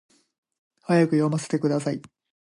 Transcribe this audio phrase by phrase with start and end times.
[0.81, 2.01] 早く読ませてください